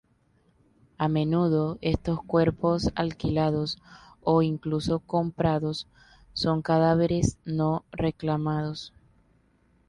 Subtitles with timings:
[0.97, 3.77] A menudo, estos cuerpos alquilados
[4.23, 5.85] —o incluso comprados—
[6.33, 8.93] son cadáveres no reclamados.